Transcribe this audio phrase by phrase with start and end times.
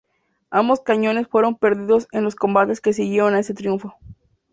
[0.49, 3.93] Ambos cañones fueron perdidos en los combates que siguieron a ese triunfo.